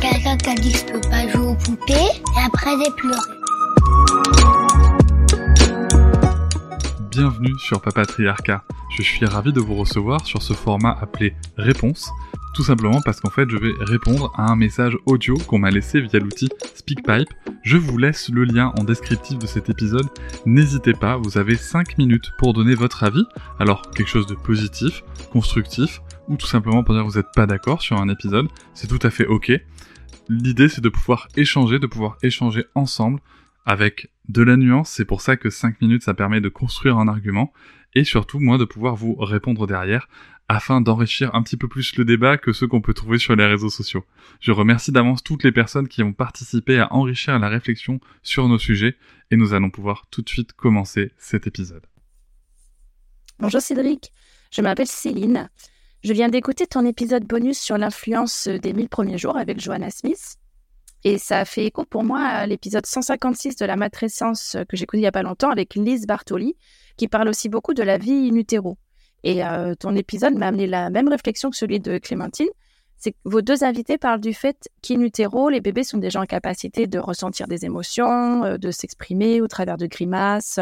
Quelqu'un 0.00 0.36
qui 0.36 0.50
a 0.50 0.54
dit 0.54 0.70
je 0.70 0.92
peux 0.92 1.00
pas 1.00 1.28
jouer 1.28 1.46
aux 1.46 1.54
poupées 1.54 1.94
et 1.94 2.40
après 2.46 2.70
j'ai 2.82 2.90
pleuré. 2.92 3.18
bienvenue 7.18 7.58
sur 7.58 7.80
Papatriarcat. 7.80 8.62
Je 8.96 9.02
suis 9.02 9.26
ravi 9.26 9.52
de 9.52 9.58
vous 9.58 9.74
recevoir 9.74 10.24
sur 10.24 10.40
ce 10.40 10.52
format 10.52 10.96
appelé 11.00 11.34
Réponse, 11.56 12.08
tout 12.54 12.62
simplement 12.62 13.00
parce 13.04 13.18
qu'en 13.18 13.30
fait 13.30 13.50
je 13.50 13.56
vais 13.56 13.72
répondre 13.80 14.32
à 14.36 14.52
un 14.52 14.54
message 14.54 14.96
audio 15.04 15.34
qu'on 15.36 15.58
m'a 15.58 15.70
laissé 15.70 16.00
via 16.00 16.20
l'outil 16.20 16.48
SpeakPipe. 16.76 17.28
Je 17.64 17.76
vous 17.76 17.98
laisse 17.98 18.28
le 18.28 18.44
lien 18.44 18.72
en 18.78 18.84
descriptif 18.84 19.36
de 19.36 19.48
cet 19.48 19.68
épisode. 19.68 20.06
N'hésitez 20.46 20.92
pas, 20.92 21.16
vous 21.16 21.38
avez 21.38 21.56
5 21.56 21.98
minutes 21.98 22.30
pour 22.38 22.52
donner 22.52 22.76
votre 22.76 23.02
avis. 23.02 23.24
Alors 23.58 23.82
quelque 23.90 24.08
chose 24.08 24.28
de 24.28 24.36
positif, 24.36 25.02
constructif, 25.32 26.00
ou 26.28 26.36
tout 26.36 26.46
simplement 26.46 26.84
pour 26.84 26.94
dire 26.94 27.04
que 27.04 27.10
vous 27.10 27.18
n'êtes 27.18 27.32
pas 27.34 27.46
d'accord 27.46 27.82
sur 27.82 27.96
un 27.98 28.08
épisode, 28.08 28.48
c'est 28.74 28.86
tout 28.86 28.98
à 29.02 29.10
fait 29.10 29.26
ok. 29.26 29.52
L'idée 30.28 30.68
c'est 30.68 30.80
de 30.80 30.88
pouvoir 30.88 31.28
échanger, 31.36 31.78
de 31.78 31.86
pouvoir 31.86 32.18
échanger 32.22 32.64
ensemble 32.74 33.20
avec 33.64 34.10
de 34.28 34.42
la 34.42 34.56
nuance, 34.56 34.90
c'est 34.90 35.04
pour 35.04 35.20
ça 35.20 35.36
que 35.36 35.50
5 35.50 35.80
minutes 35.80 36.02
ça 36.02 36.14
permet 36.14 36.40
de 36.40 36.48
construire 36.48 36.98
un 36.98 37.08
argument, 37.08 37.52
et 37.94 38.04
surtout 38.04 38.40
moi 38.40 38.58
de 38.58 38.64
pouvoir 38.64 38.94
vous 38.94 39.14
répondre 39.16 39.66
derrière, 39.66 40.08
afin 40.48 40.80
d'enrichir 40.80 41.34
un 41.34 41.42
petit 41.42 41.56
peu 41.58 41.68
plus 41.68 41.96
le 41.96 42.04
débat 42.04 42.38
que 42.38 42.52
ceux 42.52 42.66
qu'on 42.66 42.80
peut 42.80 42.94
trouver 42.94 43.18
sur 43.18 43.36
les 43.36 43.46
réseaux 43.46 43.68
sociaux. 43.68 44.04
Je 44.40 44.52
remercie 44.52 44.92
d'avance 44.92 45.22
toutes 45.22 45.44
les 45.44 45.52
personnes 45.52 45.88
qui 45.88 46.02
ont 46.02 46.14
participé 46.14 46.78
à 46.78 46.92
enrichir 46.92 47.38
la 47.38 47.48
réflexion 47.48 48.00
sur 48.22 48.48
nos 48.48 48.58
sujets, 48.58 48.96
et 49.30 49.36
nous 49.36 49.52
allons 49.52 49.70
pouvoir 49.70 50.06
tout 50.10 50.22
de 50.22 50.28
suite 50.28 50.52
commencer 50.54 51.12
cet 51.18 51.46
épisode. 51.46 51.84
Bonjour 53.38 53.60
Cédric, 53.60 54.12
je 54.50 54.62
m'appelle 54.62 54.86
Céline. 54.86 55.50
Je 56.08 56.14
viens 56.14 56.30
d'écouter 56.30 56.66
ton 56.66 56.86
épisode 56.86 57.24
bonus 57.24 57.58
sur 57.58 57.76
l'influence 57.76 58.48
des 58.48 58.72
1000 58.72 58.88
premiers 58.88 59.18
jours 59.18 59.36
avec 59.36 59.60
Johanna 59.60 59.90
Smith. 59.90 60.36
Et 61.04 61.18
ça 61.18 61.40
a 61.40 61.44
fait 61.44 61.66
écho 61.66 61.84
pour 61.84 62.02
moi 62.02 62.20
à 62.20 62.46
l'épisode 62.46 62.86
156 62.86 63.56
de 63.56 63.66
la 63.66 63.76
matrescence 63.76 64.56
que 64.70 64.74
j'ai 64.74 64.84
écouté 64.84 65.00
il 65.00 65.00
n'y 65.02 65.06
a 65.06 65.12
pas 65.12 65.22
longtemps 65.22 65.50
avec 65.50 65.74
Lise 65.74 66.06
Bartoli, 66.06 66.56
qui 66.96 67.08
parle 67.08 67.28
aussi 67.28 67.50
beaucoup 67.50 67.74
de 67.74 67.82
la 67.82 67.98
vie 67.98 68.30
in 68.32 68.36
utero. 68.36 68.78
Et 69.22 69.44
euh, 69.44 69.74
ton 69.74 69.94
épisode 69.96 70.32
m'a 70.32 70.46
amené 70.46 70.66
la 70.66 70.88
même 70.88 71.08
réflexion 71.08 71.50
que 71.50 71.56
celui 71.58 71.78
de 71.78 71.98
Clémentine. 71.98 72.48
C'est 72.96 73.12
que 73.12 73.18
vos 73.26 73.42
deux 73.42 73.62
invités 73.62 73.98
parlent 73.98 74.22
du 74.22 74.32
fait 74.32 74.70
qu'in 74.80 75.02
utero, 75.02 75.50
les 75.50 75.60
bébés 75.60 75.84
sont 75.84 75.98
déjà 75.98 76.22
en 76.22 76.26
capacité 76.26 76.86
de 76.86 76.98
ressentir 76.98 77.48
des 77.48 77.66
émotions, 77.66 78.44
euh, 78.44 78.56
de 78.56 78.70
s'exprimer 78.70 79.42
au 79.42 79.46
travers 79.46 79.76
de 79.76 79.84
grimaces 79.84 80.58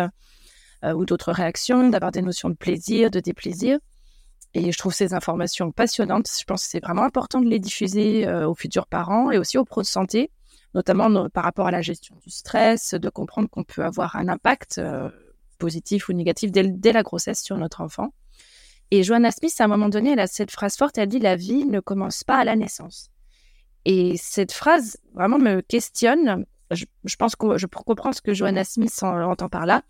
euh, 0.82 0.92
ou 0.92 1.04
d'autres 1.04 1.30
réactions, 1.30 1.88
d'avoir 1.88 2.10
des 2.10 2.22
notions 2.22 2.50
de 2.50 2.56
plaisir, 2.56 3.12
de 3.12 3.20
déplaisir. 3.20 3.78
Et 4.58 4.72
je 4.72 4.78
trouve 4.78 4.94
ces 4.94 5.12
informations 5.12 5.70
passionnantes. 5.70 6.30
Je 6.40 6.44
pense 6.44 6.64
que 6.64 6.70
c'est 6.70 6.80
vraiment 6.80 7.02
important 7.02 7.42
de 7.42 7.46
les 7.46 7.58
diffuser 7.58 8.26
aux 8.26 8.54
futurs 8.54 8.86
parents 8.86 9.30
et 9.30 9.36
aussi 9.36 9.58
aux 9.58 9.66
pros 9.66 9.82
de 9.82 9.86
santé, 9.86 10.30
notamment 10.74 11.28
par 11.28 11.44
rapport 11.44 11.66
à 11.66 11.70
la 11.70 11.82
gestion 11.82 12.16
du 12.24 12.30
stress, 12.30 12.94
de 12.94 13.10
comprendre 13.10 13.50
qu'on 13.50 13.64
peut 13.64 13.84
avoir 13.84 14.16
un 14.16 14.28
impact 14.28 14.80
positif 15.58 16.08
ou 16.08 16.14
négatif 16.14 16.52
dès, 16.52 16.92
la 16.92 17.02
grossesse 17.02 17.42
sur 17.42 17.58
notre 17.58 17.82
enfant. 17.82 18.14
Et 18.90 19.02
Joanna 19.02 19.30
Smith, 19.30 19.54
à 19.58 19.64
un 19.64 19.68
moment 19.68 19.90
donné, 19.90 20.12
elle 20.12 20.20
a 20.20 20.26
cette 20.26 20.50
phrase 20.50 20.74
forte, 20.74 20.96
elle 20.96 21.10
dit 21.10 21.18
La 21.18 21.36
vie 21.36 21.66
ne 21.66 21.80
commence 21.80 22.24
pas 22.24 22.38
à 22.38 22.44
la 22.44 22.56
naissance. 22.56 23.10
Et 23.84 24.16
cette 24.16 24.52
phrase 24.52 24.96
vraiment 25.12 25.38
me 25.38 25.60
questionne. 25.60 26.46
Je, 26.70 27.16
pense 27.16 27.36
que 27.36 27.58
je 27.58 27.66
comprends 27.66 28.12
ce 28.12 28.20
que 28.20 28.34
Joanna 28.34 28.64
Smith 28.64 29.02
entend 29.02 29.48
par 29.48 29.66
là. 29.66 29.82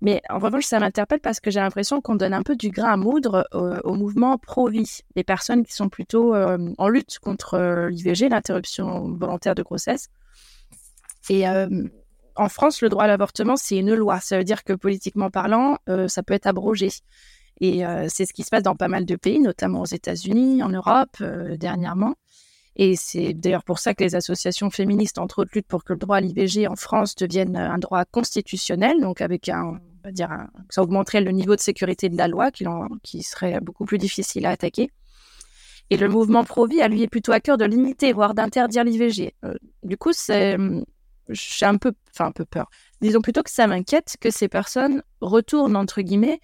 Mais 0.00 0.20
en 0.28 0.38
revanche, 0.38 0.64
ça 0.64 0.80
m'interpelle 0.80 1.20
parce 1.20 1.40
que 1.40 1.50
j'ai 1.50 1.60
l'impression 1.60 2.00
qu'on 2.00 2.16
donne 2.16 2.34
un 2.34 2.42
peu 2.42 2.56
du 2.56 2.70
grain 2.70 2.92
à 2.92 2.96
moudre 2.96 3.48
au, 3.52 3.94
mouvement 3.94 4.36
pro-vie, 4.38 5.00
les 5.16 5.24
personnes 5.24 5.64
qui 5.64 5.72
sont 5.72 5.88
plutôt 5.88 6.34
euh, 6.34 6.58
en 6.78 6.88
lutte 6.88 7.18
contre 7.20 7.54
euh, 7.54 7.88
l'IVG, 7.88 8.28
l'interruption 8.28 9.12
volontaire 9.12 9.54
de 9.54 9.62
grossesse. 9.62 10.08
Et 11.30 11.48
euh, 11.48 11.68
en 12.36 12.48
France, 12.48 12.82
le 12.82 12.88
droit 12.88 13.04
à 13.04 13.06
l'avortement, 13.06 13.56
c'est 13.56 13.78
une 13.78 13.94
loi. 13.94 14.20
Ça 14.20 14.36
veut 14.36 14.44
dire 14.44 14.64
que 14.64 14.72
politiquement 14.72 15.30
parlant, 15.30 15.78
ça 16.08 16.22
peut 16.22 16.34
être 16.34 16.46
abrogé. 16.46 16.90
Et 17.60 17.84
c'est 18.08 18.26
ce 18.26 18.32
qui 18.34 18.42
se 18.42 18.50
passe 18.50 18.64
dans 18.64 18.74
pas 18.74 18.88
mal 18.88 19.06
de 19.06 19.14
pays, 19.14 19.38
notamment 19.38 19.82
aux 19.82 19.86
États-Unis, 19.86 20.60
en 20.62 20.68
Europe, 20.68 21.22
dernièrement. 21.56 22.16
Et 22.76 22.96
c'est 22.96 23.34
d'ailleurs 23.34 23.62
pour 23.62 23.78
ça 23.78 23.94
que 23.94 24.02
les 24.02 24.14
associations 24.16 24.70
féministes, 24.70 25.18
entre 25.18 25.42
autres, 25.42 25.52
luttent 25.54 25.68
pour 25.68 25.84
que 25.84 25.92
le 25.92 25.98
droit 25.98 26.16
à 26.16 26.20
l'IVG 26.20 26.66
en 26.66 26.76
France 26.76 27.14
devienne 27.14 27.56
un 27.56 27.78
droit 27.78 28.04
constitutionnel, 28.04 29.00
donc 29.00 29.20
avec 29.20 29.48
un, 29.48 29.62
on 29.64 30.08
va 30.08 30.10
dire, 30.10 30.30
ça 30.70 30.82
augmenterait 30.82 31.20
le 31.20 31.30
niveau 31.30 31.54
de 31.54 31.60
sécurité 31.60 32.08
de 32.08 32.16
la 32.16 32.26
loi, 32.26 32.50
qui, 32.50 33.22
serait 33.22 33.60
beaucoup 33.60 33.84
plus 33.84 33.98
difficile 33.98 34.44
à 34.46 34.50
attaquer. 34.50 34.90
Et 35.90 35.96
le 35.96 36.08
mouvement 36.08 36.44
pro-vie 36.44 36.80
a 36.80 36.88
lui 36.88 37.06
plutôt 37.06 37.32
à 37.32 37.40
cœur 37.40 37.58
de 37.58 37.64
limiter, 37.64 38.12
voire 38.12 38.34
d'interdire 38.34 38.84
l'IVG. 38.84 39.34
Euh, 39.44 39.54
du 39.84 39.96
coup, 39.96 40.12
c'est, 40.12 40.56
j'ai 41.28 41.66
un 41.66 41.76
peu, 41.76 41.92
enfin 42.10 42.26
un 42.26 42.32
peu 42.32 42.44
peur. 42.44 42.70
Disons 43.00 43.20
plutôt 43.20 43.42
que 43.42 43.50
ça 43.50 43.66
m'inquiète 43.66 44.16
que 44.20 44.30
ces 44.30 44.48
personnes 44.48 45.02
retournent 45.20 45.76
entre 45.76 46.00
guillemets 46.00 46.40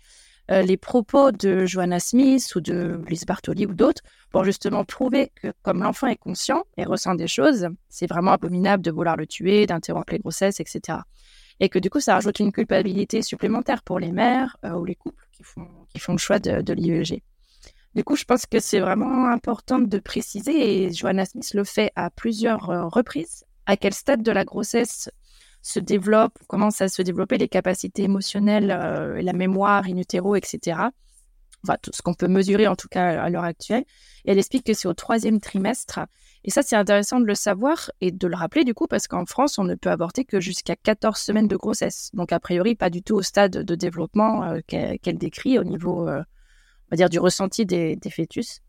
euh, 0.51 0.62
les 0.62 0.77
propos 0.77 1.33
de 1.33 1.65
Joanna 1.65 2.01
Smith 2.01 2.55
ou 2.55 2.61
de 2.61 3.01
Lise 3.09 3.25
Bartoli 3.25 3.67
ou 3.67 3.75
d'autres 3.75 4.03
pour 4.31 4.45
justement 4.45 4.85
prouver 4.85 5.33
que 5.35 5.53
comme 5.63 5.83
l'enfant 5.83 6.07
est 6.07 6.17
conscient 6.17 6.65
et 6.77 6.85
ressent 6.85 7.15
des 7.15 7.27
choses, 7.27 7.69
c'est 7.89 8.07
vraiment 8.07 8.33
abominable 8.33 8.83
de 8.83 8.91
vouloir 8.91 9.17
le 9.17 9.27
tuer, 9.27 9.67
d'interrompre 9.67 10.13
les 10.13 10.19
grossesses, 10.19 10.61
etc. 10.61 10.99
Et 11.59 11.69
que 11.69 11.79
du 11.79 11.91
coup, 11.91 12.01
ça 12.01 12.15
rajoute 12.15 12.39
une 12.39 12.53
culpabilité 12.53 13.23
supplémentaire 13.23 13.83
pour 13.83 13.99
les 13.99 14.13
mères 14.13 14.57
euh, 14.65 14.73
ou 14.73 14.85
les 14.85 14.95
couples 14.95 15.27
qui 15.33 15.43
font, 15.43 15.67
qui 15.89 15.99
font 15.99 16.13
le 16.13 16.19
choix 16.19 16.39
de, 16.39 16.73
l'IEG. 16.73 17.23
Du 17.95 18.05
coup, 18.05 18.15
je 18.15 18.25
pense 18.25 18.47
que 18.47 18.61
c'est 18.61 18.79
vraiment 18.79 19.27
important 19.27 19.81
de 19.81 19.99
préciser, 19.99 20.85
et 20.85 20.93
Joanna 20.93 21.27
Smith 21.27 21.53
le 21.55 21.65
fait 21.65 21.91
à 21.97 22.09
plusieurs 22.09 22.71
euh, 22.71 22.87
reprises, 22.87 23.45
à 23.67 23.77
quel 23.77 23.93
stade 23.93 24.23
de 24.23 24.31
la 24.33 24.45
grossesse 24.45 25.11
se 25.62 25.81
développe, 25.81 26.39
commencent 26.47 26.81
à 26.81 26.89
se 26.89 27.03
développer 27.03 27.37
les 27.37 27.49
capacités 27.49 28.05
émotionnelles, 28.05 28.71
euh, 28.71 29.21
la 29.21 29.33
mémoire 29.33 29.85
in 29.87 29.97
utero, 29.97 30.37
etc. 30.37 30.81
Tout 31.82 31.91
ce 31.93 32.03
qu'on 32.03 32.15
peut 32.15 32.28
mesurer 32.28 32.66
en 32.66 32.76
tout 32.76 32.88
cas 32.88 33.22
à 33.22 33.28
l'heure 33.28 33.44
actuelle. 33.44 33.84
Et 34.25 34.32
elle 34.32 34.38
explique 34.38 34.65
que 34.65 34.75
c'est 34.75 34.88
au 34.88 34.94
troisième 34.94 35.41
trimestre. 35.41 36.00
Et 36.44 36.50
ça, 36.50 36.62
c'est 36.62 36.76
intéressant 36.76 37.21
de 37.21 37.26
le 37.26 37.34
savoir 37.34 37.91
et 38.00 38.10
de 38.12 38.26
le 38.26 38.34
rappeler 38.34 38.65
du 38.65 38.72
coup, 38.72 38.87
parce 38.87 39.06
qu'en 39.09 39.26
France, 39.26 39.59
on 39.59 39.65
ne 39.65 39.75
peut 39.75 39.91
avorter 39.91 40.25
que 40.25 40.41
jusqu'à 40.41 40.75
14 40.76 41.19
semaines 41.19 41.49
de 41.49 41.56
grossesse. 41.56 42.10
Donc, 42.15 42.32
a 42.32 42.41
priori, 42.41 42.75
pas 42.75 42.88
du 42.88 43.03
tout 43.03 43.16
au 43.16 43.22
stade 43.22 43.53
de 43.53 43.75
développement 43.75 44.44
euh, 44.44 44.60
qu'elle 44.66 45.19
décrit 45.19 45.59
au 45.59 45.65
niveau, 45.65 46.09
euh, 46.09 46.20
on 46.20 46.91
va 46.93 46.97
dire, 46.97 47.10
du 47.10 47.19
ressenti 47.19 47.66
des 47.66 47.99
fœtus. 48.10 48.60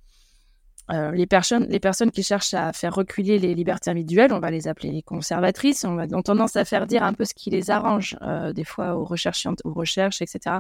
Euh, 0.92 1.12
les, 1.12 1.28
personnes, 1.28 1.66
les 1.70 1.80
personnes 1.80 2.12
qui 2.12 2.24
cherchent 2.24 2.54
à 2.54 2.74
faire 2.74 2.94
reculer 2.94 3.40
les 3.40 3.56
libertés 3.56 3.92
individuelles, 3.92 4.34
on 4.34 4.40
va 4.40 4.52
les 4.52 4.68
appeler 4.68 4.92
les 4.92 5.04
conservatrices, 5.04 5.86
on 5.86 5.98
ont 5.98 6.22
tendance 6.22 6.58
à 6.58 6.66
faire 6.66 6.88
dire 6.88 7.04
un 7.04 7.14
peu 7.14 7.24
ce 7.24 7.34
qui 7.34 7.50
les 7.50 7.70
arrange, 7.72 8.18
des 8.54 8.66
fois 8.66 8.96
aux 8.96 9.06
recherches, 9.06 9.48
aux 9.64 9.74
recherches, 9.74 10.22
etc. 10.22 10.58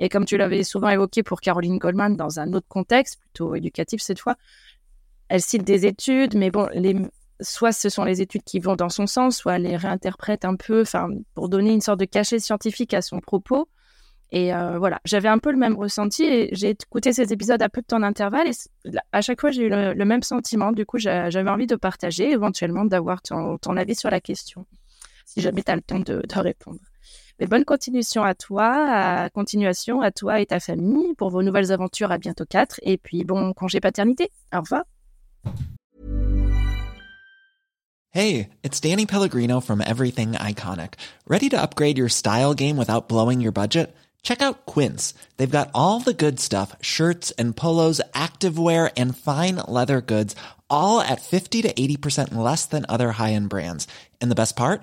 Et 0.00 0.08
comme 0.08 0.24
tu 0.24 0.36
l'avais 0.36 0.64
souvent 0.64 0.88
évoqué 0.88 1.22
pour 1.22 1.40
Caroline 1.40 1.78
Goldman 1.78 2.16
dans 2.16 2.40
un 2.40 2.52
autre 2.54 2.66
contexte, 2.68 3.20
plutôt 3.20 3.54
éducatif 3.54 4.00
cette 4.00 4.18
fois, 4.18 4.36
elle 5.28 5.42
cite 5.42 5.62
des 5.62 5.86
études, 5.86 6.34
mais 6.34 6.50
bon, 6.50 6.68
soit 7.40 7.72
ce 7.72 7.88
sont 7.88 8.04
les 8.04 8.20
études 8.20 8.42
qui 8.42 8.58
vont 8.58 8.76
dans 8.76 8.88
son 8.88 9.06
sens, 9.06 9.36
soit 9.36 9.56
elle 9.56 9.62
les 9.62 9.76
réinterprète 9.76 10.44
un 10.44 10.56
peu, 10.56 10.84
pour 11.34 11.48
donner 11.48 11.70
une 11.70 11.80
sorte 11.80 12.00
de 12.00 12.06
cachet 12.06 12.38
scientifique 12.38 12.94
à 12.94 13.02
son 13.02 13.20
propos. 13.20 13.68
Et 14.32 14.54
euh, 14.54 14.78
voilà, 14.78 15.00
j'avais 15.04 15.28
un 15.28 15.38
peu 15.38 15.50
le 15.50 15.58
même 15.58 15.76
ressenti 15.76 16.24
et 16.24 16.50
j'ai 16.52 16.70
écouté 16.70 17.12
ces 17.12 17.32
épisodes 17.32 17.60
à 17.62 17.68
peu 17.68 17.80
de 17.80 17.86
temps 17.86 17.98
d'intervalle 17.98 18.46
et 18.46 18.96
à 19.10 19.22
chaque 19.22 19.40
fois 19.40 19.50
j'ai 19.50 19.62
eu 19.64 19.68
le, 19.68 20.04
même 20.04 20.22
sentiment. 20.22 20.70
Du 20.72 20.86
coup, 20.86 20.98
j'avais 20.98 21.50
envie 21.50 21.66
de 21.66 21.76
partager, 21.76 22.30
éventuellement 22.30 22.84
d'avoir 22.84 23.22
ton, 23.22 23.58
avis 23.76 23.96
sur 23.96 24.08
la 24.08 24.20
question, 24.20 24.66
si 25.26 25.40
jamais 25.40 25.62
tu 25.62 25.72
as 25.72 25.76
le 25.76 25.82
temps 25.82 25.98
de, 25.98 26.22
répondre. 26.36 26.80
Bonne 27.46 27.64
continuation 27.64 28.22
à 28.22 28.34
toi, 28.34 29.28
continuation 29.30 30.02
à 30.02 30.10
toi 30.10 30.40
et 30.40 30.46
ta 30.46 30.60
famille 30.60 31.14
pour 31.14 31.30
vos 31.30 31.42
nouvelles 31.42 31.72
aventures 31.72 32.12
à 32.12 32.18
bientôt 32.18 32.44
4 32.44 32.80
et 32.82 32.98
puis 32.98 33.24
bon 33.24 33.54
congé 33.54 33.80
paternité. 33.80 34.30
Au 34.54 34.60
revoir. 34.60 34.84
Hey, 38.12 38.48
it's 38.64 38.80
Danny 38.80 39.06
Pellegrino 39.06 39.60
from 39.60 39.80
Everything 39.80 40.32
Iconic. 40.32 40.94
Ready 41.28 41.48
to 41.48 41.56
upgrade 41.56 41.96
your 41.96 42.08
style 42.08 42.54
game 42.54 42.76
without 42.76 43.08
blowing 43.08 43.40
your 43.40 43.52
budget? 43.52 43.94
Check 44.22 44.42
out 44.42 44.66
Quince. 44.66 45.14
They've 45.36 45.50
got 45.50 45.70
all 45.74 46.00
the 46.00 46.12
good 46.12 46.40
stuff 46.40 46.74
shirts 46.82 47.30
and 47.38 47.56
polos, 47.56 48.00
activewear, 48.12 48.90
and 48.96 49.16
fine 49.16 49.56
leather 49.68 50.00
goods, 50.00 50.34
all 50.68 51.00
at 51.00 51.22
50 51.22 51.62
to 51.62 51.72
80% 51.72 52.34
less 52.34 52.66
than 52.66 52.84
other 52.88 53.12
high 53.12 53.32
end 53.32 53.48
brands. 53.48 53.86
And 54.20 54.30
the 54.30 54.34
best 54.34 54.56
part? 54.56 54.82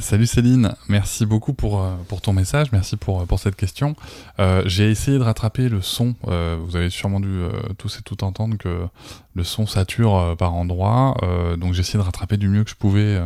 Salut 0.00 0.26
Céline, 0.26 0.74
merci 0.88 1.26
beaucoup 1.26 1.54
pour, 1.54 1.82
euh, 1.82 1.96
pour 2.06 2.20
ton 2.20 2.32
message, 2.32 2.70
merci 2.70 2.96
pour, 2.96 3.26
pour 3.26 3.40
cette 3.40 3.56
question. 3.56 3.96
Euh, 4.38 4.62
J'ai 4.64 4.90
essayé 4.90 5.18
de 5.18 5.22
rattraper 5.22 5.68
le 5.68 5.82
son, 5.82 6.14
euh, 6.28 6.56
vous 6.60 6.76
avez 6.76 6.88
sûrement 6.88 7.18
dû 7.18 7.28
euh, 7.28 7.50
tous 7.78 7.98
et 7.98 8.02
toutes 8.02 8.22
entendre 8.22 8.56
que 8.56 8.86
le 9.34 9.44
son 9.44 9.66
sature 9.66 10.16
euh, 10.16 10.34
par 10.36 10.54
endroits, 10.54 11.16
euh, 11.24 11.56
donc 11.56 11.74
j'ai 11.74 11.80
essayé 11.80 11.98
de 11.98 12.04
rattraper 12.04 12.36
du 12.36 12.48
mieux 12.48 12.62
que 12.62 12.70
je 12.70 12.76
pouvais 12.76 13.20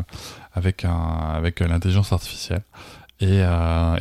avec, 0.55 0.87
avec 0.87 1.61
l'intelligence 1.61 2.13
artificielle. 2.13 2.63
Et, 3.21 3.43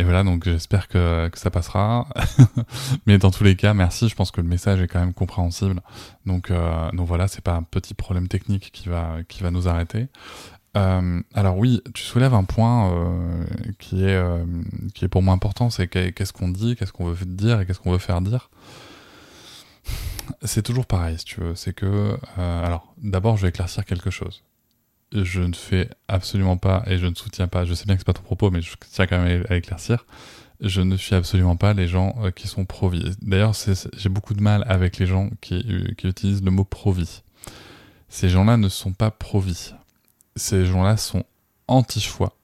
voilà, 0.03 0.23
donc 0.23 0.45
j'espère 0.45 0.87
que, 0.87 1.27
que, 1.29 1.37
ça 1.37 1.51
passera. 1.51 2.07
Mais 3.05 3.19
dans 3.19 3.29
tous 3.29 3.43
les 3.43 3.55
cas, 3.55 3.75
merci. 3.75 4.09
Je 4.09 4.15
pense 4.15 4.31
que 4.31 4.41
le 4.41 4.47
message 4.47 4.81
est 4.81 4.87
quand 4.87 4.99
même 4.99 5.13
compréhensible. 5.13 5.79
Donc, 6.25 6.49
euh, 6.49 6.91
donc 6.91 7.07
voilà, 7.07 7.27
c'est 7.27 7.43
pas 7.43 7.53
un 7.53 7.61
petit 7.61 7.93
problème 7.93 8.27
technique 8.27 8.71
qui 8.73 8.89
va, 8.89 9.17
qui 9.27 9.43
va 9.43 9.51
nous 9.51 9.67
arrêter. 9.67 10.07
Euh, 10.77 11.21
alors 11.33 11.57
oui, 11.57 11.81
tu 11.93 12.01
soulèves 12.01 12.33
un 12.33 12.45
point 12.45 12.93
euh, 12.93 13.45
qui, 13.77 14.03
est, 14.05 14.15
euh, 14.15 14.45
qui 14.93 15.03
est 15.03 15.09
pour 15.09 15.21
moi 15.21 15.33
important, 15.33 15.69
c'est 15.69 15.87
qu'est-ce 15.87 16.31
qu'on 16.31 16.49
dit, 16.49 16.75
qu'est-ce 16.75 16.93
qu'on 16.93 17.05
veut 17.11 17.25
dire 17.25 17.59
et 17.59 17.65
qu'est-ce 17.65 17.79
qu'on 17.79 17.91
veut 17.91 17.97
faire 17.97 18.21
dire. 18.21 18.49
C'est 20.43 20.61
toujours 20.61 20.85
pareil, 20.85 21.17
si 21.17 21.25
tu 21.25 21.41
veux. 21.41 21.55
C'est 21.55 21.73
que, 21.73 22.17
alors, 22.37 22.93
d'abord, 23.01 23.37
je 23.37 23.43
vais 23.43 23.49
éclaircir 23.49 23.83
quelque 23.85 24.09
chose. 24.09 24.43
Je 25.11 25.41
ne 25.41 25.53
fais 25.53 25.89
absolument 26.07 26.55
pas, 26.55 26.83
et 26.87 26.97
je 26.97 27.07
ne 27.07 27.15
soutiens 27.15 27.47
pas, 27.47 27.65
je 27.65 27.73
sais 27.73 27.85
bien 27.85 27.95
que 27.95 27.99
c'est 27.99 28.05
pas 28.05 28.13
ton 28.13 28.21
propos, 28.21 28.49
mais 28.49 28.61
je 28.61 28.71
tiens 28.91 29.07
quand 29.07 29.21
même 29.21 29.45
à 29.49 29.55
éclaircir. 29.55 30.05
Je 30.61 30.79
ne 30.81 30.95
suis 30.95 31.15
absolument 31.15 31.57
pas 31.57 31.73
les 31.73 31.87
gens 31.87 32.15
qui 32.35 32.47
sont 32.47 32.65
pro-vie. 32.65 33.11
D'ailleurs, 33.21 33.55
j'ai 33.97 34.09
beaucoup 34.09 34.35
de 34.35 34.41
mal 34.41 34.63
avec 34.67 34.99
les 34.99 35.07
gens 35.07 35.29
qui, 35.41 35.65
qui 35.97 36.07
utilisent 36.07 36.43
le 36.43 36.51
mot 36.51 36.63
pro-vie. 36.63 37.23
Ces 38.07 38.29
gens-là 38.29 38.57
ne 38.57 38.69
sont 38.69 38.93
pas 38.93 39.09
pro-vie 39.09 39.73
ces 40.35 40.65
gens-là 40.65 40.97
sont 40.97 41.23
anti-choix 41.67 42.35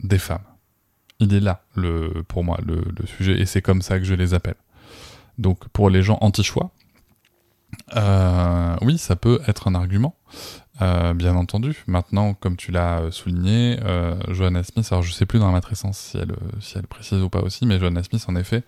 des 0.00 0.18
femmes. 0.18 0.44
Il 1.20 1.34
est 1.34 1.40
là, 1.40 1.62
le, 1.74 2.24
pour 2.26 2.42
moi, 2.44 2.58
le, 2.64 2.82
sujet, 3.06 3.40
et 3.40 3.46
c'est 3.46 3.62
comme 3.62 3.82
ça 3.82 3.98
que 3.98 4.04
je 4.04 4.14
les 4.14 4.34
appelle. 4.34 4.56
Donc, 5.38 5.68
pour 5.68 5.88
les 5.88 6.02
gens 6.02 6.18
anti-choix, 6.20 6.70
euh, 7.96 8.76
oui, 8.82 8.98
ça 8.98 9.16
peut 9.16 9.40
être 9.46 9.68
un 9.68 9.74
argument, 9.74 10.16
euh, 10.82 11.14
bien 11.14 11.36
entendu. 11.36 11.84
Maintenant, 11.86 12.34
comme 12.34 12.56
tu 12.56 12.72
l'as 12.72 13.10
souligné, 13.10 13.78
euh, 13.84 14.16
Johanna 14.28 14.62
Smith, 14.62 14.86
alors 14.90 15.02
je 15.02 15.12
sais 15.12 15.26
plus 15.26 15.38
dans 15.38 15.46
la 15.46 15.52
matrescence 15.52 15.98
si 15.98 16.18
elle, 16.18 16.34
si 16.60 16.76
elle 16.76 16.86
précise 16.86 17.22
ou 17.22 17.28
pas 17.28 17.40
aussi, 17.40 17.66
mais 17.66 17.78
Johanna 17.78 18.02
Smith, 18.02 18.24
en 18.28 18.36
effet, 18.36 18.64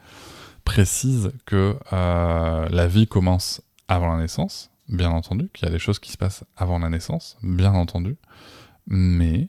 précise 0.65 1.33
que 1.45 1.77
la 1.91 2.87
vie 2.87 3.07
commence 3.07 3.63
avant 3.89 4.13
la 4.15 4.21
naissance, 4.21 4.71
bien 4.89 5.11
entendu, 5.11 5.49
qu'il 5.53 5.67
y 5.67 5.69
a 5.69 5.73
des 5.73 5.79
choses 5.79 5.99
qui 5.99 6.13
se 6.13 6.17
passent 6.17 6.45
avant 6.57 6.79
la 6.79 6.89
naissance, 6.89 7.37
bien 7.43 7.73
entendu, 7.73 8.17
mais 8.87 9.49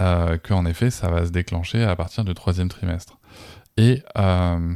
euh, 0.00 0.38
qu'en 0.38 0.66
effet, 0.66 0.90
ça 0.90 1.08
va 1.08 1.24
se 1.24 1.30
déclencher 1.30 1.82
à 1.82 1.96
partir 1.96 2.24
du 2.24 2.34
troisième 2.34 2.68
trimestre. 2.68 3.18
Et 3.76 4.02
euh, 4.18 4.74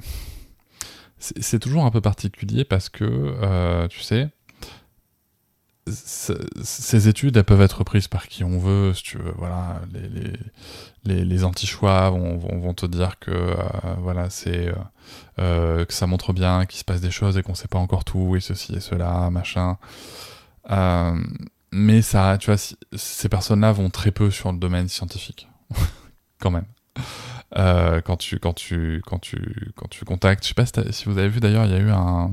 c'est 1.18 1.58
toujours 1.58 1.84
un 1.84 1.90
peu 1.90 2.00
particulier 2.00 2.64
parce 2.64 2.88
que, 2.88 3.04
euh, 3.04 3.88
tu 3.88 4.00
sais, 4.00 4.30
ces 5.92 7.08
études, 7.08 7.36
elles 7.36 7.44
peuvent 7.44 7.62
être 7.62 7.82
prises 7.82 8.06
par 8.06 8.28
qui 8.28 8.44
on 8.44 8.58
veut, 8.58 8.94
si 8.94 9.02
tu 9.02 9.18
veux. 9.18 9.32
Voilà, 9.36 9.80
les, 11.04 11.24
les, 11.24 11.44
anti-choix 11.44 12.10
vont, 12.10 12.36
vont, 12.36 12.74
te 12.74 12.86
dire 12.86 13.18
que, 13.18 13.32
euh, 13.32 13.54
voilà, 13.98 14.30
c'est 14.30 14.72
que 15.36 15.86
ça 15.88 16.06
montre 16.06 16.32
bien 16.32 16.64
qu'il 16.66 16.78
se 16.78 16.84
passe 16.84 17.00
des 17.00 17.10
choses 17.10 17.36
et 17.36 17.42
qu'on 17.42 17.54
sait 17.54 17.68
pas 17.68 17.78
encore 17.78 18.04
tout 18.04 18.36
et 18.36 18.40
ceci 18.40 18.74
et 18.74 18.80
cela, 18.80 19.30
machin. 19.30 19.78
Euh, 20.70 21.16
mais 21.72 22.02
ça, 22.02 22.36
tu 22.38 22.50
vois, 22.50 22.56
ces 22.96 23.28
personnes-là 23.28 23.72
vont 23.72 23.90
très 23.90 24.10
peu 24.10 24.30
sur 24.30 24.52
le 24.52 24.58
domaine 24.58 24.88
scientifique, 24.88 25.48
quand 26.40 26.50
même. 26.50 26.66
Euh, 27.56 28.00
quand 28.00 28.16
tu 28.16 28.38
quand 28.38 28.52
tu 28.52 29.02
quand 29.06 29.18
tu 29.18 29.72
quand 29.74 29.88
tu 29.88 30.04
contactes, 30.04 30.44
je 30.44 30.48
sais 30.48 30.54
pas 30.54 30.66
si, 30.66 31.04
vous 31.06 31.18
avez 31.18 31.28
vu 31.28 31.40
d'ailleurs, 31.40 31.64
il 31.64 31.72
y 31.72 31.74
a 31.74 31.78
eu 31.78 31.90
un 31.90 32.30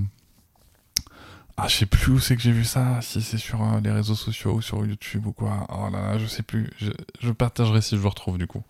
ah, 1.59 1.67
je 1.67 1.75
sais 1.75 1.85
plus 1.87 2.11
où 2.11 2.19
c'est 2.19 2.35
que 2.35 2.41
j'ai 2.41 2.51
vu 2.51 2.63
ça, 2.63 2.99
si 3.01 3.19
c'est 3.23 3.39
sur 3.39 3.63
euh, 3.63 3.79
les 3.81 3.91
réseaux 3.91 4.13
sociaux 4.13 4.53
ou 4.53 4.61
sur 4.61 4.85
YouTube 4.85 5.25
ou 5.25 5.31
quoi. 5.31 5.65
Oh 5.69 5.89
là 5.91 6.11
là, 6.11 6.17
je 6.19 6.27
sais 6.27 6.43
plus. 6.43 6.69
Je, 6.77 7.31
partagerai 7.31 7.81
si 7.81 7.97
je 7.97 8.01
le 8.01 8.07
retrouve 8.07 8.37
du 8.37 8.45
coup. 8.45 8.63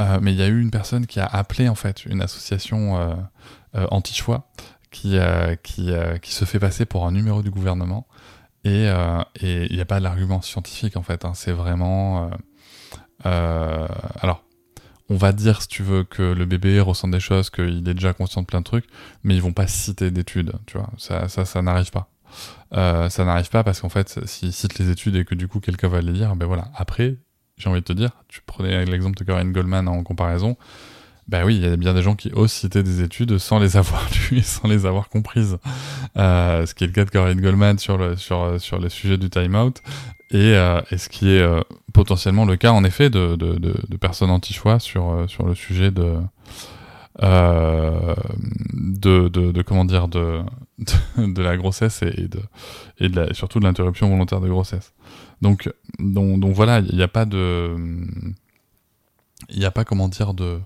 Euh, 0.00 0.20
mais 0.22 0.32
il 0.32 0.38
y 0.38 0.42
a 0.42 0.46
eu 0.46 0.60
une 0.60 0.70
personne 0.70 1.06
qui 1.06 1.18
a 1.18 1.26
appelé 1.26 1.68
en 1.68 1.74
fait 1.74 2.04
une 2.04 2.22
association 2.22 3.16
anti-choix 3.74 4.48
qui, 4.92 5.18
qui, 5.64 5.90
qui 6.22 6.32
se 6.32 6.44
fait 6.44 6.60
passer 6.60 6.84
pour 6.84 7.04
un 7.06 7.10
numéro 7.10 7.42
du 7.42 7.50
gouvernement 7.50 8.06
et 8.64 8.90
il 9.40 9.74
n'y 9.74 9.80
a 9.80 9.84
pas 9.84 10.00
d'argument 10.00 10.40
scientifique 10.42 10.96
en 10.96 11.02
fait. 11.02 11.24
Hein. 11.24 11.32
C'est 11.34 11.52
vraiment. 11.52 12.30
alors, 13.24 14.44
on 15.10 15.16
va 15.16 15.32
dire, 15.32 15.60
si 15.60 15.68
tu 15.68 15.82
veux, 15.82 16.04
que 16.04 16.22
le 16.22 16.46
bébé 16.46 16.80
ressent 16.80 17.08
des 17.08 17.20
choses, 17.20 17.50
qu'il 17.50 17.86
est 17.88 17.94
déjà 17.94 18.14
conscient 18.14 18.40
de 18.40 18.46
plein 18.46 18.60
de 18.60 18.64
trucs, 18.64 18.86
mais 19.22 19.34
ils 19.34 19.42
vont 19.42 19.52
pas 19.52 19.66
citer 19.66 20.10
d'études, 20.10 20.52
tu 20.66 20.78
vois. 20.78 20.90
Ça, 20.96 21.28
ça, 21.28 21.62
n'arrive 21.62 21.90
pas. 21.90 22.10
Euh, 22.72 23.08
ça 23.10 23.24
n'arrive 23.24 23.50
pas 23.50 23.62
parce 23.62 23.80
qu'en 23.80 23.90
fait, 23.90 24.24
s'ils 24.26 24.52
citent 24.52 24.78
les 24.78 24.90
études 24.90 25.16
et 25.16 25.24
que 25.24 25.34
du 25.34 25.46
coup 25.46 25.60
quelqu'un 25.60 25.88
va 25.88 26.00
les 26.00 26.12
lire, 26.12 26.36
ben 26.36 26.46
voilà. 26.46 26.70
Après, 26.74 27.18
j'ai 27.58 27.68
envie 27.68 27.80
de 27.80 27.84
te 27.84 27.92
dire, 27.92 28.10
tu 28.28 28.40
prenais 28.44 28.84
l'exemple 28.86 29.18
de 29.18 29.24
Corinne 29.24 29.52
Goldman 29.52 29.88
en 29.88 30.02
comparaison, 30.02 30.56
ben 31.28 31.44
oui, 31.44 31.56
il 31.56 31.62
y 31.62 31.66
a 31.66 31.76
bien 31.76 31.94
des 31.94 32.02
gens 32.02 32.14
qui 32.14 32.30
osent 32.34 32.52
citer 32.52 32.82
des 32.82 33.02
études 33.02 33.38
sans 33.38 33.58
les 33.58 33.76
avoir 33.76 34.08
lues 34.30 34.38
et 34.38 34.42
sans 34.42 34.68
les 34.68 34.86
avoir 34.86 35.08
comprises. 35.08 35.58
Euh, 36.16 36.66
ce 36.66 36.74
qui 36.74 36.84
est 36.84 36.86
le 36.86 36.92
cas 36.92 37.04
de 37.04 37.10
Corinne 37.10 37.40
Goldman 37.40 37.78
sur 37.78 37.96
le, 37.96 38.16
sur, 38.16 38.60
sur 38.60 38.78
le 38.78 38.88
sujet 38.88 39.16
du 39.16 39.30
time-out 39.30 39.82
et, 40.30 40.54
euh, 40.54 40.80
et, 40.90 40.98
ce 40.98 41.08
qui 41.08 41.30
est 41.30 41.40
euh, 41.40 41.60
potentiellement 41.92 42.44
le 42.44 42.56
cas 42.56 42.72
en 42.72 42.84
effet 42.84 43.10
de, 43.10 43.36
de, 43.36 43.54
de, 43.54 43.74
de 43.88 43.96
personnes 43.96 44.30
anti-choix 44.30 44.78
sur, 44.80 45.10
euh, 45.10 45.26
sur 45.28 45.46
le 45.46 45.54
sujet 45.54 45.90
de, 45.90 46.18
euh, 47.22 48.14
de, 48.72 49.28
de, 49.28 49.52
de, 49.52 49.62
comment 49.62 49.84
dire 49.84 50.08
de, 50.08 50.40
de, 51.16 51.42
la 51.42 51.56
grossesse 51.56 52.02
et, 52.02 52.26
de, 52.28 52.40
et 52.98 53.08
de 53.08 53.20
la, 53.20 53.34
surtout 53.34 53.60
de 53.60 53.64
l'interruption 53.64 54.08
volontaire 54.08 54.40
de 54.40 54.48
grossesse. 54.48 54.92
Donc, 55.40 55.70
donc, 56.00 56.40
donc 56.40 56.54
voilà, 56.54 56.80
il 56.80 56.96
n'y 56.96 57.02
a 57.02 57.08
pas 57.08 57.24
de. 57.24 57.76
Il 59.50 59.58
n'y 59.58 59.64
a 59.64 59.70
pas, 59.70 59.84
comment 59.84 60.08
dire, 60.08 60.34
de. 60.34 60.58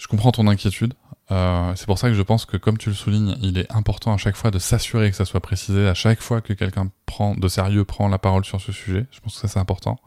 Je 0.00 0.06
comprends 0.08 0.32
ton 0.32 0.48
inquiétude. 0.48 0.94
Euh, 1.30 1.74
c'est 1.76 1.84
pour 1.84 1.98
ça 1.98 2.08
que 2.08 2.14
je 2.14 2.22
pense 2.22 2.46
que, 2.46 2.56
comme 2.56 2.78
tu 2.78 2.88
le 2.88 2.94
soulignes, 2.94 3.36
il 3.42 3.58
est 3.58 3.70
important 3.70 4.14
à 4.14 4.16
chaque 4.16 4.34
fois 4.34 4.50
de 4.50 4.58
s'assurer 4.58 5.10
que 5.10 5.16
ça 5.16 5.26
soit 5.26 5.40
précisé 5.40 5.86
à 5.86 5.92
chaque 5.92 6.22
fois 6.22 6.40
que 6.40 6.54
quelqu'un 6.54 6.90
prend 7.04 7.34
de 7.34 7.48
sérieux 7.48 7.84
prend 7.84 8.08
la 8.08 8.18
parole 8.18 8.46
sur 8.46 8.62
ce 8.62 8.72
sujet. 8.72 9.06
Je 9.10 9.20
pense 9.20 9.34
que 9.34 9.40
ça 9.40 9.48
c'est 9.48 9.58
important. 9.58 10.00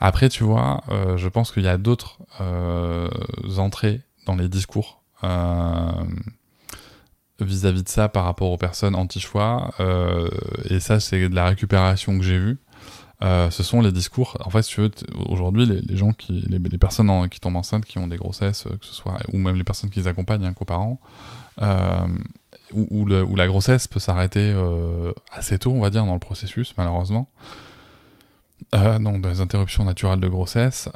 Après, 0.00 0.28
tu 0.28 0.42
vois, 0.42 0.82
euh, 0.88 1.16
je 1.18 1.28
pense 1.28 1.52
qu'il 1.52 1.62
y 1.62 1.68
a 1.68 1.78
d'autres 1.78 2.18
euh, 2.40 3.08
entrées 3.58 4.00
dans 4.26 4.34
les 4.34 4.48
discours 4.48 5.04
vis-à-vis 7.40 7.80
-vis 7.80 7.84
de 7.84 7.88
ça 7.88 8.08
par 8.08 8.24
rapport 8.24 8.50
aux 8.50 8.56
personnes 8.56 8.96
anti-choix. 8.96 9.70
Et 10.68 10.80
ça, 10.80 10.98
c'est 10.98 11.28
de 11.28 11.34
la 11.34 11.46
récupération 11.46 12.18
que 12.18 12.24
j'ai 12.24 12.38
vue. 12.38 12.58
Euh, 13.22 13.50
ce 13.50 13.62
sont 13.62 13.80
les 13.80 13.92
discours. 13.92 14.36
En 14.44 14.50
fait, 14.50 14.62
si 14.62 14.76
aujourd'hui, 15.28 15.66
les, 15.66 15.80
les, 15.80 15.96
gens 15.96 16.12
qui, 16.12 16.44
les, 16.48 16.78
personnes 16.78 17.28
qui 17.28 17.40
tombent 17.40 17.56
enceintes, 17.56 17.84
qui 17.84 17.98
ont 17.98 18.08
des 18.08 18.16
grossesses, 18.16 18.64
que 18.64 18.86
ce 18.86 18.94
soit, 18.94 19.18
ou 19.32 19.38
même 19.38 19.56
les 19.56 19.64
personnes 19.64 19.90
qui 19.90 20.00
les 20.00 20.08
accompagnent, 20.08 20.44
un 20.44 20.52
coparent, 20.52 20.98
euh, 21.60 22.06
où, 22.72 23.06
la 23.06 23.46
grossesse 23.46 23.86
peut 23.86 24.00
s'arrêter 24.00 24.52
euh, 24.54 25.12
assez 25.30 25.58
tôt, 25.58 25.72
on 25.72 25.80
va 25.80 25.90
dire, 25.90 26.04
dans 26.04 26.14
le 26.14 26.18
processus, 26.18 26.74
malheureusement. 26.76 27.28
Euh, 28.74 28.98
donc, 28.98 29.24
les 29.26 29.40
interruptions 29.40 29.84
naturelles 29.84 30.20
de 30.20 30.28
grossesse. 30.28 30.88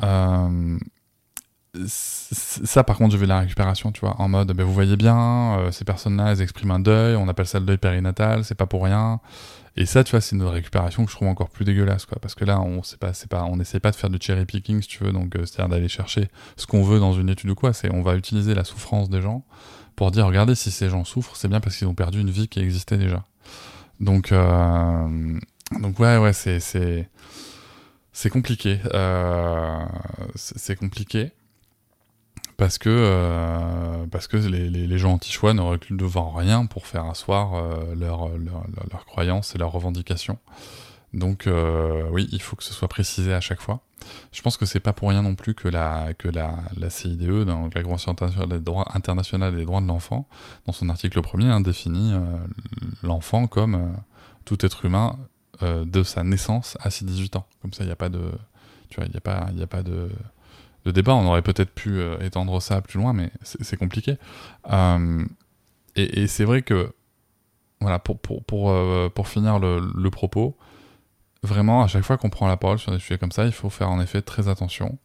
Euh, 1.77 1.87
ça, 1.89 2.85
par 2.85 2.97
contre, 2.97 3.13
je 3.13 3.19
vais 3.19 3.27
la 3.27 3.41
récupération, 3.41 3.93
tu 3.93 4.01
vois, 4.01 4.21
en 4.21 4.29
mode, 4.29 4.53
ben, 4.53 4.65
vous 4.65 4.73
voyez 4.73 4.97
bien, 4.97 5.59
euh, 5.59 5.71
ces 5.71 5.85
personnes-là, 5.85 6.33
elles 6.33 6.43
expriment 6.43 6.73
un 6.73 6.81
deuil, 6.81 7.17
on 7.17 7.29
appelle 7.29 7.47
ça 7.47 7.61
le 7.61 7.67
deuil 7.67 7.79
périnatal, 7.79 8.45
c'est 8.45 8.55
pas 8.55 8.67
pour 8.67 8.85
rien. 8.85 9.21
Et 9.79 9.85
ça, 9.85 10.03
tu 10.03 10.13
vois, 10.13 10.23
c'est 10.23 10.35
une 10.35 10.43
récupération 10.43 11.05
que 11.05 11.11
je 11.11 11.17
trouve 11.17 11.29
encore 11.29 11.51
plus 11.51 11.67
dégueulasse, 11.67 12.07
quoi. 12.07 12.19
Parce 12.21 12.35
que 12.35 12.45
là, 12.47 12.61
on 12.61 12.83
sait 12.83 12.97
pas, 12.97 13.13
pas, 13.29 13.45
on 13.45 13.61
essaie 13.61 13.79
pas 13.79 13.91
de 13.91 13.97
faire 13.97 14.09
du 14.09 14.19
cherry 14.21 14.47
picking, 14.47 14.81
si 14.81 14.89
tu 14.89 15.05
veux, 15.05 15.13
donc, 15.13 15.37
euh, 15.37 15.45
c'est-à-dire 15.45 15.69
d'aller 15.69 15.89
chercher 15.89 16.29
ce 16.57 16.67
qu'on 16.67 16.83
veut 16.83 16.99
dans 16.99 17.13
une 17.13 17.29
étude 17.29 17.51
ou 17.51 17.55
quoi. 17.55 17.75
C'est, 17.75 17.93
on 17.93 18.03
va 18.03 18.17
utiliser 18.17 18.55
la 18.55 18.65
souffrance 18.65 19.11
des 19.11 19.21
gens 19.21 19.45
pour 19.95 20.11
dire, 20.11 20.27
regardez, 20.27 20.55
si 20.55 20.71
ces 20.71 20.89
gens 20.89 21.05
souffrent, 21.05 21.37
c'est 21.37 21.49
bien 21.49 21.61
parce 21.61 21.77
qu'ils 21.77 21.87
ont 21.87 21.95
perdu 21.95 22.21
une 22.21 22.31
vie 22.31 22.49
qui 22.49 22.61
existait 22.61 22.97
déjà. 22.97 23.25
Donc, 24.01 24.33
euh, 24.33 25.39
donc 25.81 25.99
ouais, 26.01 26.17
ouais, 26.17 26.33
c'est, 26.33 26.61
c'est, 26.61 27.11
compliqué. 28.31 28.81
Euh, 28.95 29.85
c'est 30.35 30.77
compliqué 30.77 31.33
parce 32.57 32.79
que 32.79 32.89
euh, 32.89 34.07
parce 34.11 34.29
que 34.29 34.37
les, 34.37 34.71
les, 34.71 34.99
gens 34.99 35.13
anti-choix 35.13 35.53
ne 35.53 35.61
reculent 35.61 35.97
devant 35.97 36.31
rien 36.31 36.67
pour 36.67 36.87
faire 36.87 37.05
asseoir 37.05 37.55
euh, 37.55 37.95
leurs 37.95 38.29
leur, 38.29 38.65
leur, 38.75 38.87
leur 38.91 39.05
croyances 39.05 39.55
et 39.55 39.59
leurs 39.59 39.73
revendications. 39.73 40.39
Donc 41.13 41.49
oui, 42.11 42.29
il 42.33 42.43
faut 42.43 42.57
que 42.57 42.65
ce 42.65 42.75
soit 42.75 42.89
précisé 42.89 43.33
à 43.33 43.41
chaque 43.41 43.61
fois. 43.61 43.81
Je 44.33 44.43
pense 44.43 44.59
que 44.59 44.67
c'est 44.67 44.81
pas 44.81 44.93
pour 44.93 45.09
rien 45.09 45.23
non 45.23 45.35
plus 45.35 45.55
que 45.55 45.67
la, 45.67 46.13
que 46.13 46.29
la, 46.29 46.57
la 46.77 46.91
CIDE, 46.91 47.45
dans 47.45 47.71
la 47.75 47.83
Convention 47.83 48.13
internationale 48.13 48.49
des 48.51 48.61
droits, 48.61 48.87
internationale 48.95 49.57
des 49.57 49.65
droits 49.65 49.81
de 49.81 49.87
l'enfant, 49.87 50.29
dans 50.67 50.75
son 50.75 50.91
article 50.91 51.23
premier, 51.23 51.47
hein, 51.47 51.63
définit 51.63 52.13
l'enfant 53.03 53.47
comme 53.47 53.95
tout 54.45 54.65
être 54.67 54.85
humain 54.85 55.19
de 55.63 56.03
sa 56.03 56.23
naissance 56.23 56.77
à 56.81 56.91
ses 56.91 57.07
18 57.07 57.37
ans. 57.37 57.47
Comme 57.63 57.73
ça, 57.73 57.85
il 57.85 57.87
n'y 57.87 57.93
a 57.93 57.97
pas 57.97 58.11
de, 58.11 58.33
tu 58.91 58.97
vois, 58.97 59.07
il 59.07 59.11
n'y 59.11 59.17
a 59.17 59.23
pas, 59.23 59.47
il 59.55 59.63
a 59.63 59.67
pas 59.67 59.83
de, 59.83 60.11
de, 60.87 60.91
débat. 60.93 61.15
On 61.15 61.27
aurait 61.27 61.43
peut-être 61.43 61.75
pu 61.75 62.01
étendre 62.21 62.61
ça 62.63 62.81
plus 62.81 62.99
loin, 62.99 63.13
mais 63.13 63.31
c'est 63.43 63.77
compliqué. 63.77 64.17
et, 65.97 66.23
et 66.23 66.27
c'est 66.27 66.45
vrai 66.45 66.63
que 66.63 66.93
voilà, 67.81 67.99
pour, 67.99 68.19
pour, 68.19 68.45
pour, 68.45 68.71
euh, 68.71 69.09
pour 69.09 69.29
finir 69.29 69.59
le, 69.59 69.81
le, 69.95 70.11
propos, 70.11 70.57
vraiment, 71.43 71.83
à 71.83 71.87
chaque 71.89 72.05
fois 72.05 72.17
qu'on 72.17 72.31
prend 72.31 72.49
la 72.49 72.57
parole 72.57 72.79
sur 72.79 72.93
des 72.93 72.99
sujets 72.99 73.19
comme 73.19 73.33
ça, 73.33 73.45
il 73.45 73.53
faut 73.53 73.71
faire 73.71 73.91
en 73.91 74.01
effet 74.01 74.23
très 74.23 74.49
attention 74.49 74.99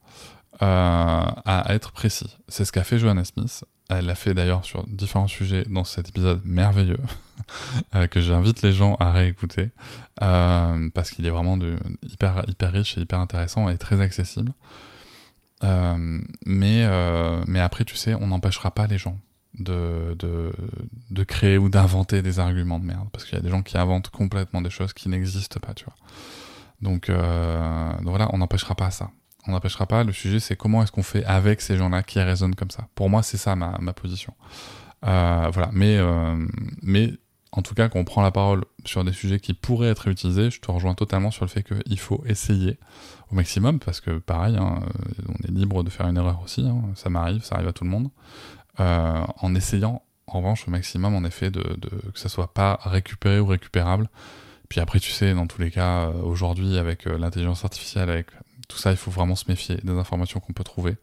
euh, 0.61 0.65
à 0.65 1.65
être 1.69 1.91
précis. 1.91 2.38
C'est 2.47 2.65
ce 2.65 2.71
qu'a 2.71 2.83
fait 2.83 2.97
Joanna 2.97 3.25
Smith. 3.25 3.65
Elle 3.89 4.05
l'a 4.05 4.15
fait 4.15 4.33
d'ailleurs 4.33 4.63
sur 4.63 4.88
différents 4.88 5.27
sujets 5.27 5.65
dans 5.69 5.83
cet 5.83 6.07
épisode 6.09 6.41
merveilleux 6.45 7.00
euh, 7.95 8.07
que 8.07 8.21
j'invite 8.21 8.61
les 8.61 8.71
gens 8.71 8.95
à 9.01 9.11
réécouter 9.11 9.71
euh, 10.21 10.89
parce 10.93 11.11
qu'il 11.11 11.25
est 11.25 11.29
vraiment 11.29 11.57
de, 11.57 11.77
hyper, 12.01 12.45
hyper 12.47 12.71
riche 12.71 12.97
et 12.97 13.01
hyper 13.01 13.19
intéressant 13.19 13.67
et 13.67 13.77
très 13.77 14.00
accessible. 14.00 14.53
Euh, 15.63 16.20
mais, 16.46 16.88
mais 17.48 17.60
après, 17.60 17.86
tu 17.86 17.96
sais, 17.96 18.15
on 18.15 18.27
n'empêchera 18.27 18.72
pas 18.72 18.88
les 18.88 18.98
gens 18.98 19.18
de, 19.60 20.15
de, 20.18 20.51
de 21.10 21.24
créer 21.24 21.58
ou 21.58 21.70
d'inventer 21.70 22.22
des 22.22 22.39
arguments 22.39 22.80
de 22.80 22.86
merde. 22.86 23.08
Parce 23.12 23.25
qu'il 23.25 23.36
y 23.36 23.39
a 23.39 23.44
des 23.44 23.50
gens 23.50 23.62
qui 23.63 23.77
inventent 23.77 24.10
complètement 24.10 24.62
des 24.62 24.70
choses 24.70 24.94
qui 24.94 25.10
n'existent 25.10 25.60
pas, 25.60 25.74
tu 25.74 25.86
vois. 25.86 25.96
Donc, 26.82 27.10
euh, 27.10 27.94
donc 27.98 28.10
voilà, 28.10 28.30
on 28.34 28.39
n'empêchera 28.39 28.75
pas 28.75 28.91
ça. 28.91 29.12
On 29.48 29.51
n'empêchera 29.51 29.86
pas. 29.86 30.03
Le 30.03 30.13
sujet, 30.13 30.39
c'est 30.39 30.56
comment 30.56 30.84
est-ce 30.84 30.91
qu'on 30.91 31.03
fait 31.03 31.24
avec 31.25 31.62
ces 31.62 31.77
gens-là 31.77 32.03
qui 32.03 32.20
raisonnent 32.20 32.56
comme 32.56 32.72
ça. 32.72 32.88
Pour 32.96 33.10
moi, 33.10 33.24
c'est 33.24 33.38
ça 33.38 33.56
ma, 33.56 33.77
ma 33.80 33.94
position. 33.94 34.34
Euh, 35.06 35.50
voilà. 35.51 35.70
Mais, 35.74 35.98
euh, 35.98 36.36
mais 36.82 37.13
en 37.53 37.62
tout 37.62 37.75
cas, 37.75 37.89
quand 37.89 38.00
on 38.00 38.05
prend 38.05 38.22
la 38.22 38.31
parole 38.31 38.63
sur 38.86 39.03
des 39.03 39.12
sujets 39.12 39.39
qui 39.39 39.53
pourraient 39.53 39.89
être 39.89 40.08
utilisés, 40.08 40.51
je 40.51 40.62
te 40.62 40.72
rejoins 40.72 40.96
totalement 40.96 41.31
sur 41.31 41.43
le 41.43 41.50
fait 41.50 41.63
qu'il 41.63 42.00
faut 42.00 42.24
essayer 42.25 42.79
au 43.29 43.36
maximum, 43.36 43.79
parce 43.79 44.00
que 44.00 44.20
pareil, 44.20 44.55
hein, 44.58 44.79
on 45.27 45.48
est 45.48 45.51
libre 45.51 45.84
de 45.84 45.89
faire 45.89 46.08
une 46.08 46.17
erreur 46.17 46.41
aussi, 46.43 46.62
hein, 46.62 46.81
ça 46.96 47.10
m'arrive, 47.10 47.43
ça 47.43 47.55
arrive 47.55 47.67
à 47.67 47.74
tout 47.74 47.84
le 47.84 47.89
monde. 47.89 48.10
Euh, 48.79 49.25
en 49.39 49.53
essayant 49.53 50.01
en 50.27 50.38
revanche 50.38 50.65
au 50.67 50.72
maximum 50.72 51.13
en 51.13 51.25
effet 51.25 51.51
de, 51.51 51.62
que 51.62 52.20
ça 52.20 52.29
soit 52.29 52.53
pas 52.53 52.79
récupéré 52.84 53.39
ou 53.39 53.48
récupérable. 53.48 54.10
Puis 54.70 54.79
après 54.79 55.00
tu 55.00 55.12
sais 55.12 55.34
dans 55.34 55.46
tous 55.46 55.62
les 55.62 55.72
cas 55.72 56.05
euh, 56.05 56.13
aujourd'hui 56.24 56.77
avec 56.77 57.05
euh, 57.05 57.17
l'intelligence 57.17 57.65
artificielle 57.65 58.10
avec 58.10 58.27
tout 58.70 58.77
ça 58.77 58.91
il 58.91 58.98
faut 58.98 59.12
vraiment 59.12 59.36
se 59.36 59.43
méfier 59.50 59.75
des 59.84 59.91
informations 59.91 60.39
qu'on 60.39 60.53
peut 60.53 60.63
trouver 60.63 60.96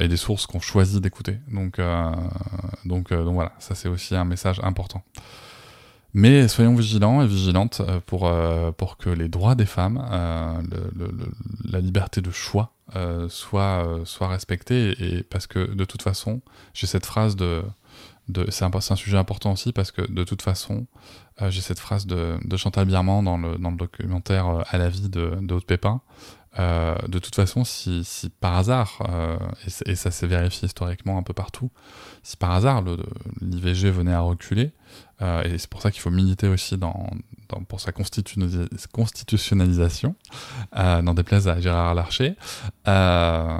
et 0.00 0.08
des 0.08 0.16
sources 0.16 0.46
qu'on 0.46 0.60
choisit 0.60 1.02
d'écouter. 1.02 1.38
Donc 1.48 1.78
donc 2.86 3.12
donc 3.12 3.34
voilà 3.34 3.52
ça 3.58 3.74
c'est 3.74 3.88
aussi 3.88 4.16
un 4.16 4.24
message 4.24 4.58
important. 4.62 5.02
Mais 6.18 6.48
soyons 6.48 6.74
vigilants 6.74 7.20
et 7.20 7.26
vigilantes 7.26 7.82
pour, 8.06 8.32
pour 8.78 8.96
que 8.96 9.10
les 9.10 9.28
droits 9.28 9.54
des 9.54 9.66
femmes, 9.66 10.02
la 11.64 11.80
liberté 11.80 12.22
de 12.22 12.30
choix 12.30 12.72
euh, 12.94 13.28
soit, 13.28 13.84
euh, 13.84 14.04
soit 14.04 14.28
respecté 14.28 14.94
et, 15.00 15.24
parce 15.24 15.48
que 15.48 15.74
de 15.74 15.84
toute 15.84 16.02
façon, 16.02 16.40
j'ai 16.72 16.86
cette 16.86 17.04
phrase 17.04 17.34
de, 17.34 17.64
de 18.28 18.48
c'est 18.48 18.64
un, 18.64 18.70
un, 18.72 18.94
sujet 18.96 19.16
important 19.16 19.50
aussi 19.50 19.72
parce 19.72 19.90
que 19.90 20.02
de 20.02 20.22
toute 20.22 20.40
façon, 20.40 20.86
euh, 21.42 21.50
j'ai 21.50 21.62
cette 21.62 21.80
phrase 21.80 22.06
de, 22.06 22.36
de 22.44 22.56
Chantal 22.56 22.84
Birman 22.86 23.24
dans 23.24 23.38
le, 23.38 23.58
dans 23.58 23.72
le 23.72 23.76
documentaire 23.76 24.62
À 24.70 24.78
la 24.78 24.88
vie 24.88 25.08
de, 25.08 25.36
de 25.42 25.54
Haute 25.54 25.66
Pépin. 25.66 26.00
De 26.58 27.18
toute 27.18 27.34
façon, 27.34 27.64
si, 27.64 28.30
par 28.40 28.56
hasard, 28.56 28.98
et, 29.66 29.90
et, 29.90 29.94
ça 29.94 30.10
s'est 30.10 30.26
vérifié 30.26 30.66
historiquement 30.66 31.18
un 31.18 31.22
peu 31.22 31.34
partout, 31.34 31.70
si 32.22 32.36
par 32.36 32.52
hasard 32.52 32.82
l'IVG 33.40 33.90
venait 33.90 34.14
à 34.14 34.20
reculer, 34.20 34.72
et 35.20 35.58
c'est 35.58 35.68
pour 35.68 35.82
ça 35.82 35.90
qu'il 35.90 36.00
faut 36.00 36.10
militer 36.10 36.48
aussi 36.48 36.76
dans, 36.76 37.08
pour 37.68 37.80
sa 37.80 37.92
constitutionnalisation, 37.92 40.14
euh, 40.76 41.02
n'en 41.02 41.14
déplaise 41.14 41.48
à 41.48 41.60
Gérard 41.60 41.94
Larcher. 41.94 42.34
Euh, 42.88 43.58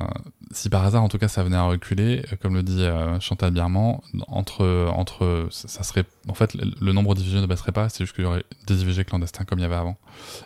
si 0.52 0.68
par 0.68 0.84
hasard, 0.84 1.02
en 1.02 1.08
tout 1.08 1.18
cas, 1.18 1.28
ça 1.28 1.42
venait 1.42 1.56
à 1.56 1.64
reculer, 1.64 2.22
euh, 2.32 2.36
comme 2.40 2.54
le 2.54 2.62
dit 2.62 2.82
euh, 2.82 3.18
Chantal 3.20 3.50
Birman, 3.50 3.98
entre, 4.28 4.88
entre, 4.92 5.48
ça 5.50 5.82
serait, 5.82 6.04
en 6.28 6.34
fait, 6.34 6.54
le 6.54 6.92
nombre 6.92 7.14
d'IVG 7.14 7.40
ne 7.40 7.46
baisserait 7.46 7.72
pas, 7.72 7.88
c'est 7.88 8.04
juste 8.04 8.14
qu'il 8.14 8.24
y 8.24 8.26
aurait 8.26 8.44
des 8.66 8.82
IVG 8.82 9.04
clandestins 9.04 9.44
comme 9.44 9.58
il 9.58 9.62
y 9.62 9.66
avait 9.66 9.74
avant, 9.74 9.96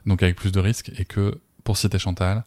donc 0.07 0.23
avec 0.23 0.37
plus 0.37 0.52
de 0.52 0.61
risques, 0.61 0.92
et 0.99 1.04
que, 1.04 1.38
pour 1.64 1.76
citer 1.76 1.99
Chantal, 1.99 2.45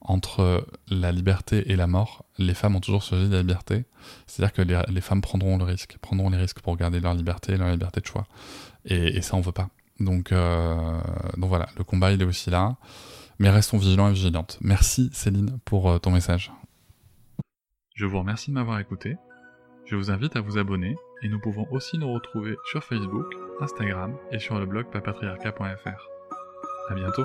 entre 0.00 0.66
la 0.88 1.10
liberté 1.10 1.70
et 1.70 1.76
la 1.76 1.86
mort, 1.86 2.24
les 2.38 2.54
femmes 2.54 2.76
ont 2.76 2.80
toujours 2.80 3.02
choisi 3.02 3.28
la 3.28 3.40
liberté. 3.40 3.84
C'est-à-dire 4.26 4.52
que 4.52 4.62
les, 4.92 5.00
femmes 5.00 5.20
prendront 5.20 5.58
le 5.58 5.64
risque, 5.64 5.98
prendront 6.00 6.30
les 6.30 6.38
risques 6.38 6.60
pour 6.60 6.76
garder 6.76 7.00
leur 7.00 7.14
liberté, 7.14 7.56
leur 7.56 7.70
liberté 7.70 8.00
de 8.00 8.06
choix. 8.06 8.26
Et, 8.84 9.20
ça, 9.20 9.36
on 9.36 9.40
veut 9.40 9.52
pas. 9.52 9.68
Donc, 9.98 10.30
euh, 10.30 11.00
donc 11.36 11.48
voilà, 11.48 11.68
le 11.76 11.84
combat 11.84 12.12
il 12.12 12.22
est 12.22 12.24
aussi 12.24 12.50
là. 12.50 12.76
Mais 13.38 13.50
restons 13.50 13.78
vigilants 13.78 14.08
et 14.08 14.12
vigilantes. 14.12 14.58
Merci 14.60 15.10
Céline 15.12 15.58
pour 15.64 15.90
euh, 15.90 15.98
ton 15.98 16.10
message. 16.10 16.52
Je 17.94 18.06
vous 18.06 18.18
remercie 18.18 18.50
de 18.50 18.54
m'avoir 18.54 18.78
écouté. 18.78 19.16
Je 19.86 19.96
vous 19.96 20.10
invite 20.10 20.36
à 20.36 20.40
vous 20.40 20.58
abonner 20.58 20.96
et 21.22 21.28
nous 21.28 21.40
pouvons 21.40 21.66
aussi 21.70 21.98
nous 21.98 22.12
retrouver 22.12 22.56
sur 22.70 22.84
Facebook, 22.84 23.26
Instagram 23.60 24.16
et 24.32 24.38
sur 24.38 24.58
le 24.58 24.66
blog 24.66 24.90
papatriarca.fr. 24.90 26.08
À 26.90 26.94
bientôt. 26.94 27.24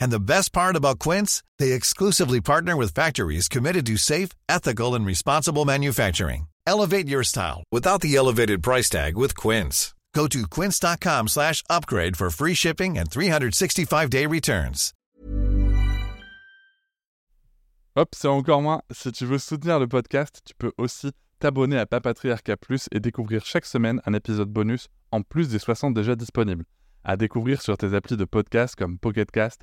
And 0.00 0.10
the 0.10 0.18
best 0.18 0.52
part 0.52 0.76
about 0.76 0.98
Quince, 0.98 1.42
they 1.58 1.72
exclusively 1.72 2.40
partner 2.40 2.76
with 2.76 2.94
factories 2.94 3.48
committed 3.48 3.86
to 3.86 3.96
safe, 3.96 4.30
ethical, 4.48 4.94
and 4.94 5.06
responsible 5.06 5.64
manufacturing. 5.64 6.46
Elevate 6.66 7.08
your 7.08 7.22
style 7.22 7.62
without 7.70 8.00
the 8.00 8.16
elevated 8.16 8.62
price 8.62 8.88
tag 8.90 9.16
with 9.16 9.36
Quince. 9.36 9.94
Go 10.14 10.26
to 10.28 10.46
quince.com 10.46 11.28
slash 11.28 11.62
upgrade 11.70 12.16
for 12.16 12.30
free 12.30 12.54
shipping 12.54 12.98
and 12.98 13.08
365-day 13.10 14.26
returns. 14.26 14.92
Hop, 17.96 18.14
c'est 18.14 18.28
encore 18.28 18.62
moins. 18.62 18.82
Si 18.92 19.10
tu 19.12 19.26
veux 19.26 19.38
soutenir 19.38 19.78
le 19.78 19.88
podcast, 19.88 20.42
tu 20.44 20.54
peux 20.56 20.72
aussi 20.78 21.10
t'abonner 21.40 21.78
à 21.78 21.86
Papatriarca 21.86 22.56
Plus 22.56 22.88
et 22.92 23.00
découvrir 23.00 23.44
chaque 23.44 23.66
semaine 23.66 24.00
un 24.06 24.14
épisode 24.14 24.48
bonus 24.48 24.88
en 25.10 25.22
plus 25.22 25.48
des 25.48 25.58
60 25.58 25.94
déjà 25.94 26.14
disponibles. 26.14 26.64
À 27.02 27.16
découvrir 27.16 27.62
sur 27.62 27.76
tes 27.76 27.94
applis 27.94 28.16
de 28.16 28.24
podcast 28.24 28.76
comme 28.76 28.98
Pocketcast, 28.98 29.62